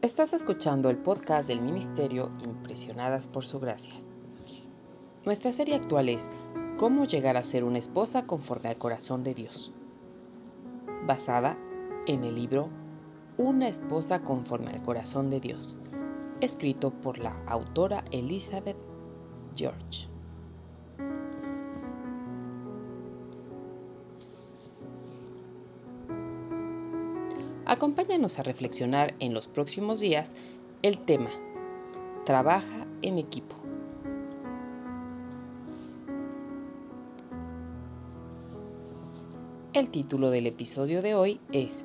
[0.00, 3.94] Estás escuchando el podcast del Ministerio Impresionadas por Su Gracia.
[5.24, 6.30] Nuestra serie actual es
[6.76, 9.72] Cómo llegar a ser una esposa conforme al corazón de Dios,
[11.04, 11.58] basada
[12.06, 12.68] en el libro
[13.38, 15.76] Una esposa conforme al corazón de Dios,
[16.40, 18.78] escrito por la autora Elizabeth
[19.56, 20.08] George.
[27.68, 30.30] Acompáñanos a reflexionar en los próximos días
[30.80, 31.28] el tema
[32.24, 33.56] Trabaja en equipo.
[39.74, 41.84] El título del episodio de hoy es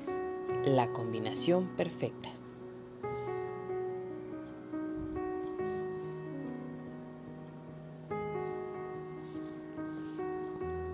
[0.63, 2.29] La combinación perfecta.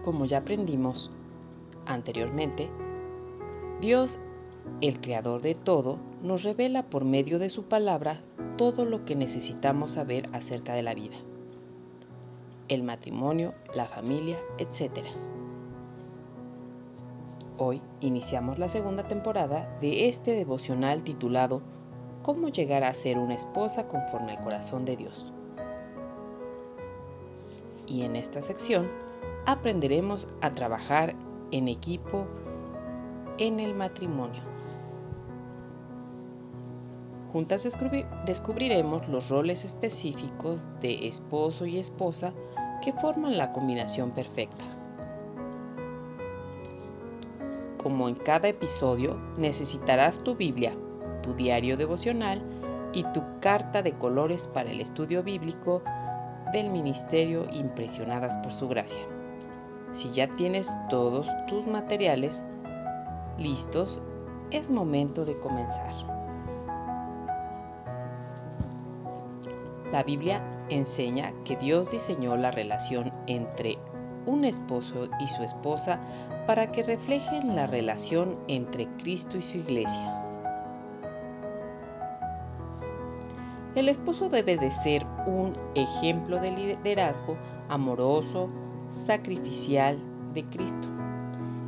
[0.04, 1.12] Como ya aprendimos
[1.86, 2.72] anteriormente,
[3.82, 4.20] Dios
[4.82, 8.22] el Creador de todo nos revela por medio de su palabra
[8.58, 11.18] todo lo que necesitamos saber acerca de la vida,
[12.68, 15.06] el matrimonio, la familia, etc.
[17.58, 21.62] Hoy iniciamos la segunda temporada de este devocional titulado
[22.22, 25.34] Cómo llegar a ser una esposa conforme al corazón de Dios.
[27.86, 28.90] Y en esta sección
[29.46, 31.16] aprenderemos a trabajar
[31.52, 32.28] en equipo
[33.40, 34.49] en el matrimonio.
[37.32, 37.68] Juntas
[38.26, 42.34] descubriremos los roles específicos de esposo y esposa
[42.84, 44.64] que forman la combinación perfecta.
[47.78, 50.74] Como en cada episodio, necesitarás tu Biblia,
[51.22, 52.42] tu diario devocional
[52.94, 55.84] y tu carta de colores para el estudio bíblico
[56.52, 59.06] del Ministerio Impresionadas por Su Gracia.
[59.94, 62.44] Si ya tienes todos tus materiales
[63.38, 64.02] listos,
[64.50, 66.09] es momento de comenzar.
[69.92, 73.78] La Biblia enseña que Dios diseñó la relación entre
[74.26, 76.00] un esposo y su esposa
[76.46, 80.26] para que reflejen la relación entre Cristo y su iglesia.
[83.76, 87.38] El esposo debe de ser un ejemplo de liderazgo
[87.70, 88.50] amoroso,
[88.90, 89.98] sacrificial
[90.34, 90.88] de Cristo.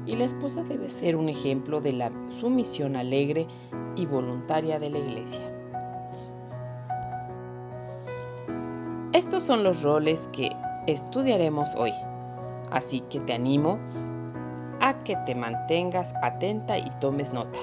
[0.06, 3.47] Y la esposa debe ser un ejemplo de la sumisión alegre
[3.96, 5.50] y voluntaria de la iglesia.
[9.22, 10.50] Estos son los roles que
[10.88, 11.94] estudiaremos hoy,
[12.72, 13.78] así que te animo
[14.80, 17.59] a que te mantengas atenta y tomes nota.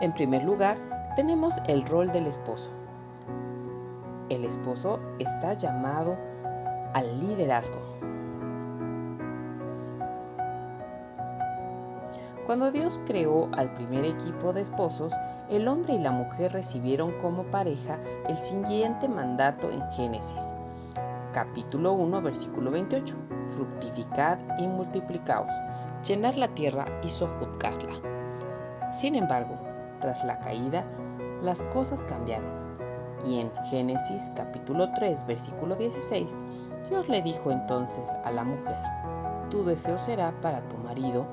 [0.00, 0.76] En primer lugar,
[1.14, 2.68] tenemos el rol del esposo.
[4.28, 6.16] El esposo está llamado
[6.92, 7.78] al liderazgo.
[12.44, 15.12] Cuando Dios creó al primer equipo de esposos,
[15.50, 17.98] el hombre y la mujer recibieron como pareja
[18.28, 20.40] el siguiente mandato en Génesis,
[21.32, 23.14] capítulo 1, versículo 28.
[23.54, 25.50] Fructificad y multiplicaos,
[26.06, 27.94] llenar la tierra y sojuzgarla.
[28.92, 29.56] Sin embargo,
[30.00, 30.84] tras la caída,
[31.42, 32.66] las cosas cambiaron.
[33.24, 36.28] Y en Génesis capítulo 3, versículo 16,
[36.88, 38.76] Dios le dijo entonces a la mujer,
[39.50, 41.24] tu deseo será para tu marido,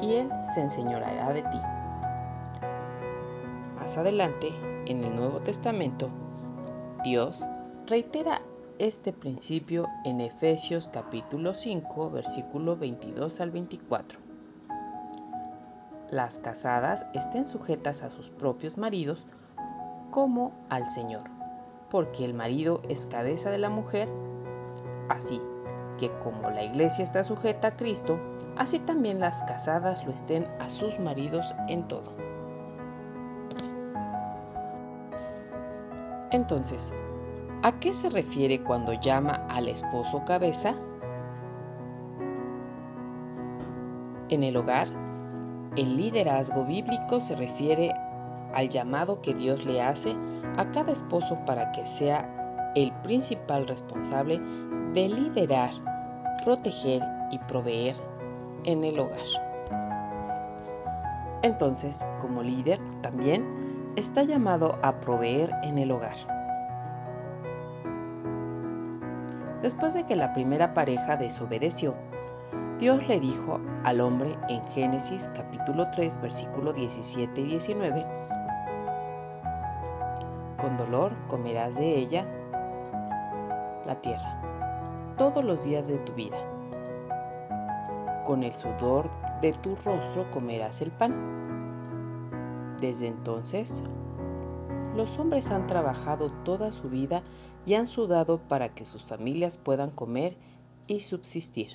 [0.00, 1.60] y él se enseñoreará de ti
[4.00, 4.52] adelante,
[4.86, 6.10] en el Nuevo Testamento,
[7.04, 7.44] Dios
[7.86, 8.40] reitera
[8.78, 14.18] este principio en Efesios capítulo 5, versículo 22 al 24.
[16.10, 19.26] Las casadas estén sujetas a sus propios maridos
[20.10, 21.24] como al Señor,
[21.90, 24.08] porque el marido es cabeza de la mujer,
[25.08, 25.40] así
[25.98, 28.18] que como la iglesia está sujeta a Cristo,
[28.56, 32.23] así también las casadas lo estén a sus maridos en todo.
[36.34, 36.92] Entonces,
[37.62, 40.74] ¿a qué se refiere cuando llama al esposo cabeza?
[44.30, 44.88] En el hogar,
[45.76, 47.92] el liderazgo bíblico se refiere
[48.52, 50.16] al llamado que Dios le hace
[50.56, 54.40] a cada esposo para que sea el principal responsable
[54.92, 55.70] de liderar,
[56.44, 57.94] proteger y proveer
[58.64, 59.26] en el hogar.
[61.42, 63.63] Entonces, como líder, también
[63.96, 66.16] está llamado a proveer en el hogar.
[69.62, 71.94] Después de que la primera pareja desobedeció,
[72.78, 78.06] Dios le dijo al hombre en Génesis capítulo 3 versículo 17 y 19,
[80.60, 82.26] Con dolor comerás de ella
[83.86, 84.40] la tierra
[85.16, 86.36] todos los días de tu vida.
[88.24, 89.08] Con el sudor
[89.40, 91.34] de tu rostro comerás el pan
[92.80, 93.82] desde entonces
[94.94, 97.22] los hombres han trabajado toda su vida
[97.66, 100.36] y han sudado para que sus familias puedan comer
[100.86, 101.72] y subsistir.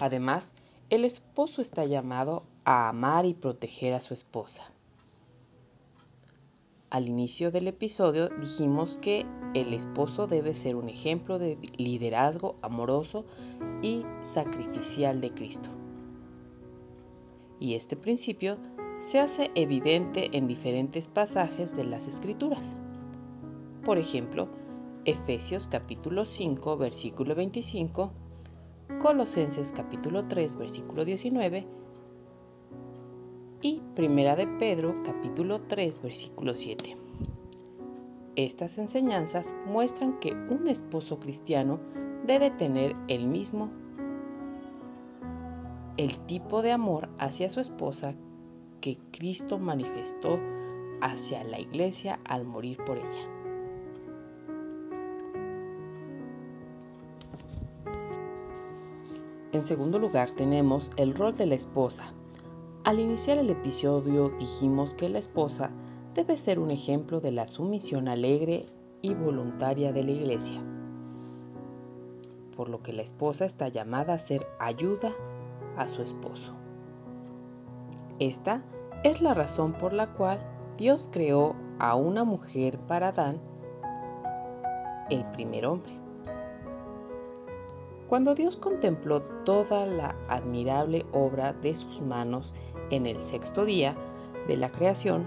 [0.00, 0.52] Además,
[0.90, 4.70] el esposo está llamado a amar y proteger a su esposa.
[6.90, 13.24] Al inicio del episodio dijimos que el esposo debe ser un ejemplo de liderazgo amoroso
[13.82, 15.70] y sacrificial de Cristo.
[17.58, 18.58] Y este principio
[19.04, 22.74] se hace evidente en diferentes pasajes de las Escrituras.
[23.84, 24.48] Por ejemplo,
[25.04, 28.10] Efesios capítulo 5 versículo 25,
[29.02, 31.66] Colosenses capítulo 3 versículo 19
[33.60, 36.96] y Primera de Pedro capítulo 3 versículo 7.
[38.36, 41.78] Estas enseñanzas muestran que un esposo cristiano
[42.26, 43.68] debe tener el mismo
[45.98, 48.14] el tipo de amor hacia su esposa
[48.84, 50.38] que Cristo manifestó
[51.00, 53.28] hacia la iglesia al morir por ella.
[59.52, 62.12] En segundo lugar tenemos el rol de la esposa.
[62.84, 65.70] Al iniciar el episodio dijimos que la esposa
[66.14, 68.66] debe ser un ejemplo de la sumisión alegre
[69.00, 70.62] y voluntaria de la iglesia,
[72.54, 75.10] por lo que la esposa está llamada a ser ayuda
[75.78, 76.63] a su esposo.
[78.20, 78.62] Esta
[79.02, 80.38] es la razón por la cual
[80.76, 83.40] Dios creó a una mujer para Adán,
[85.10, 85.92] el primer hombre.
[88.08, 92.54] Cuando Dios contempló toda la admirable obra de sus manos
[92.90, 93.96] en el sexto día
[94.46, 95.26] de la creación,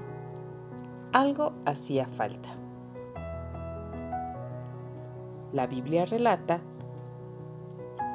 [1.11, 2.49] algo hacía falta.
[5.51, 6.61] La Biblia relata,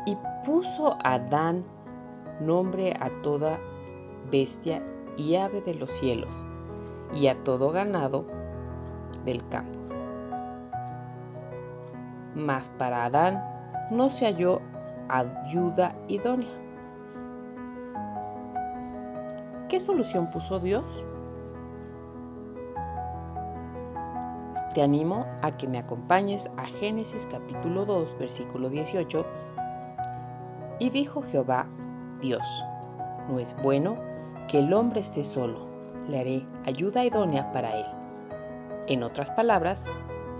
[0.07, 1.65] y puso Adán
[2.41, 3.59] nombre a toda
[4.31, 4.83] bestia
[5.17, 6.33] y ave de los cielos,
[7.15, 8.25] y a todo ganado
[9.25, 9.79] del campo.
[12.35, 13.43] Mas para Adán
[13.91, 14.61] no se halló
[15.09, 16.49] ayuda idónea.
[19.69, 21.05] ¿Qué solución puso Dios?
[24.75, 29.27] Te animo a que me acompañes a Génesis capítulo 2, versículo 18.
[30.79, 31.67] Y dijo Jehová,
[32.21, 32.47] Dios,
[33.29, 33.97] no es bueno
[34.49, 35.67] que el hombre esté solo,
[36.09, 37.87] le haré ayuda idónea para él.
[38.87, 39.85] En otras palabras,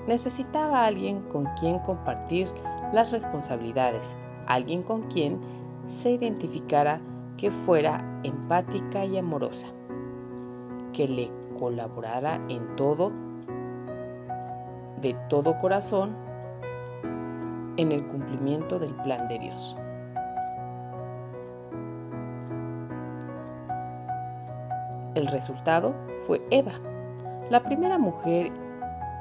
[0.07, 2.49] necesitaba a alguien con quien compartir
[2.93, 4.07] las responsabilidades,
[4.47, 5.41] alguien con quien
[5.87, 7.01] se identificara
[7.37, 9.69] que fuera empática y amorosa,
[10.93, 13.13] que le colaborara en todo,
[15.01, 16.15] de todo corazón,
[17.77, 19.77] en el cumplimiento del plan de Dios.
[25.15, 25.95] El resultado
[26.27, 26.73] fue Eva,
[27.51, 28.51] la primera mujer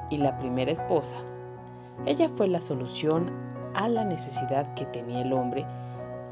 [0.08, 1.16] y la primera esposa.
[2.06, 3.30] Ella fue la solución
[3.74, 5.66] a la necesidad que tenía el hombre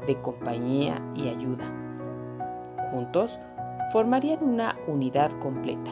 [0.07, 1.63] de compañía y ayuda.
[2.89, 3.39] Juntos
[3.91, 5.91] formarían una unidad completa.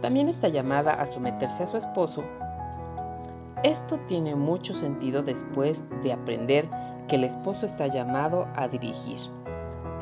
[0.00, 2.22] También está llamada a someterse a su esposo.
[3.64, 6.68] Esto tiene mucho sentido después de aprender
[7.08, 9.18] que el esposo está llamado a dirigir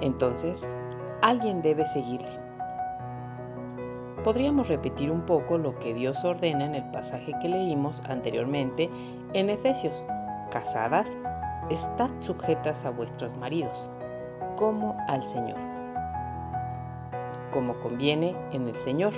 [0.01, 0.69] entonces,
[1.23, 2.41] alguien debe seguirle.
[4.25, 8.91] Podríamos repetir un poco lo que Dios ordena en el pasaje que leímos anteriormente
[9.33, 10.05] en Efesios.
[10.51, 11.09] Casadas,
[11.71, 13.89] estad sujetas a vuestros maridos,
[14.57, 15.57] como al Señor.
[17.51, 19.15] Como conviene en el Señor,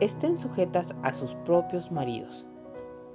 [0.00, 2.46] estén sujetas a sus propios maridos.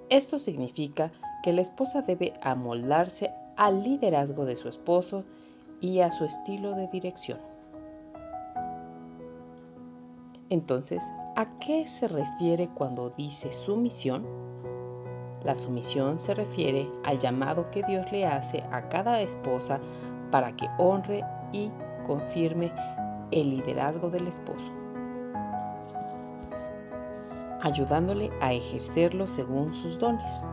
[0.10, 1.12] Esto significa
[1.43, 5.24] que la esposa debe amoldarse al liderazgo de su esposo
[5.81, 7.39] y a su estilo de dirección.
[10.50, 11.03] Entonces,
[11.36, 14.25] ¿a qué se refiere cuando dice sumisión?
[15.43, 19.79] La sumisión se refiere al llamado que Dios le hace a cada esposa
[20.31, 21.71] para que honre y
[22.05, 22.71] confirme
[23.31, 24.71] el liderazgo del esposo,
[27.62, 30.43] ayudándole a ejercerlo según sus dones.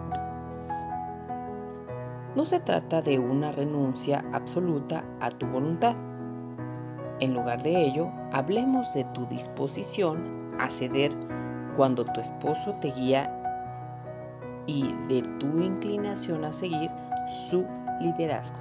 [2.36, 5.96] No se trata de una renuncia absoluta a tu voluntad.
[7.18, 11.12] En lugar de ello, hablemos de tu disposición a ceder
[11.78, 13.32] cuando tu esposo te guía
[14.66, 16.90] y de tu inclinación a seguir
[17.48, 17.64] su
[18.02, 18.58] liderazgo.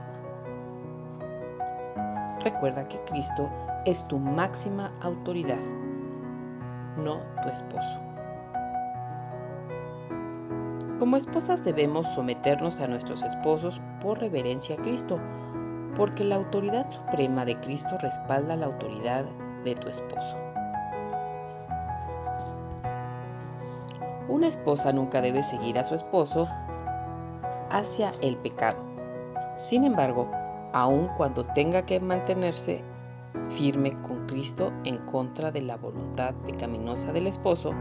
[2.46, 3.50] Recuerda que Cristo
[3.84, 5.60] es tu máxima autoridad,
[6.96, 8.05] no tu esposo.
[11.06, 15.20] Como esposas debemos someternos a nuestros esposos por reverencia a Cristo,
[15.96, 19.24] porque la autoridad suprema de Cristo respalda la autoridad
[19.64, 20.36] de tu esposo.
[24.30, 26.48] Una esposa nunca debe seguir a su esposo
[27.70, 28.80] hacia el pecado.
[29.58, 30.28] Sin embargo,
[30.74, 32.84] aun cuando tenga que mantenerse
[33.52, 37.76] firme con Cristo en contra de la voluntad pecaminosa del esposo,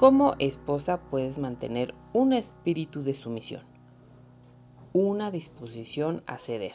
[0.00, 3.64] como esposa puedes mantener un espíritu de sumisión,
[4.94, 6.72] una disposición a ceder.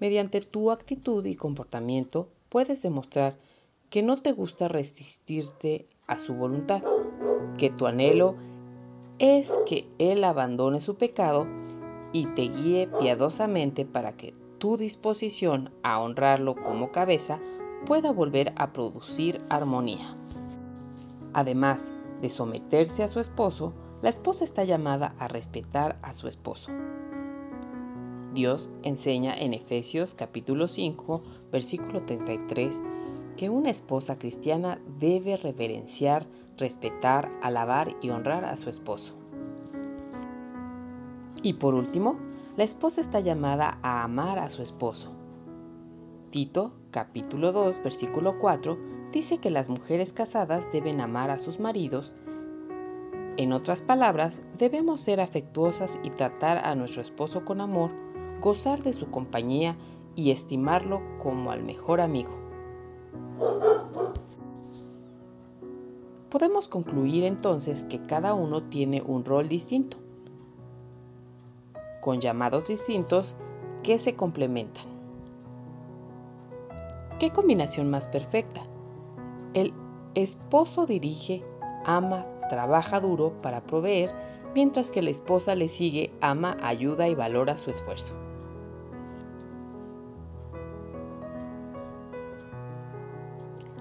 [0.00, 3.36] Mediante tu actitud y comportamiento puedes demostrar
[3.88, 6.82] que no te gusta resistirte a su voluntad,
[7.56, 8.34] que tu anhelo
[9.20, 11.46] es que Él abandone su pecado
[12.12, 17.38] y te guíe piadosamente para que tu disposición a honrarlo como cabeza
[17.86, 20.17] pueda volver a producir armonía.
[21.32, 26.70] Además de someterse a su esposo, la esposa está llamada a respetar a su esposo.
[28.32, 32.82] Dios enseña en Efesios capítulo 5, versículo 33,
[33.36, 39.14] que una esposa cristiana debe reverenciar, respetar, alabar y honrar a su esposo.
[41.42, 42.16] Y por último,
[42.56, 45.12] la esposa está llamada a amar a su esposo.
[46.30, 52.12] Tito capítulo 2 versículo 4 dice que las mujeres casadas deben amar a sus maridos.
[53.36, 57.90] En otras palabras, debemos ser afectuosas y tratar a nuestro esposo con amor,
[58.40, 59.76] gozar de su compañía
[60.14, 62.30] y estimarlo como al mejor amigo.
[66.30, 69.96] Podemos concluir entonces que cada uno tiene un rol distinto,
[72.00, 73.34] con llamados distintos
[73.82, 74.84] que se complementan.
[77.18, 78.67] ¿Qué combinación más perfecta?
[79.54, 79.72] El
[80.14, 81.44] esposo dirige,
[81.84, 84.12] ama, trabaja duro para proveer,
[84.54, 88.14] mientras que la esposa le sigue, ama, ayuda y valora su esfuerzo.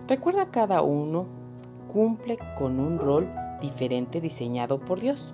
[0.08, 1.26] Recuerda cada uno
[1.92, 3.28] cumple con un rol
[3.60, 5.34] diferente diseñado por Dios,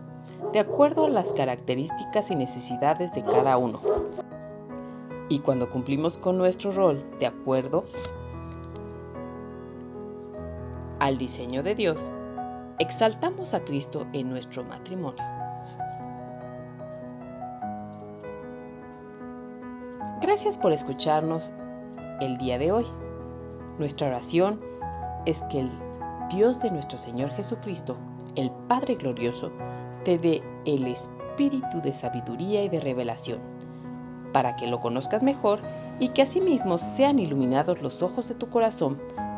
[0.52, 3.80] de acuerdo a las características y necesidades de cada uno.
[5.30, 7.86] Y cuando cumplimos con nuestro rol de acuerdo
[11.04, 12.00] al diseño de Dios,
[12.80, 15.22] exaltamos a Cristo en nuestro matrimonio.
[20.22, 21.52] Gracias por escucharnos
[22.22, 22.86] el día de hoy.
[23.80, 24.62] Nuestra oración
[25.26, 25.70] es que el
[26.30, 27.98] Dios de nuestro Señor Jesucristo,
[28.38, 29.52] el Padre Glorioso,
[30.06, 33.40] te dé el espíritu de sabiduría y de revelación,
[34.32, 35.60] para que lo conozcas mejor
[36.00, 39.02] y que asimismo sean iluminados los ojos de tu corazón,